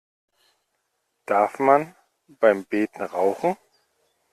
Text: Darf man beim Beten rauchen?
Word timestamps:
Darf 1.27 1.59
man 1.59 1.95
beim 2.27 2.65
Beten 2.65 3.03
rauchen? 3.03 3.55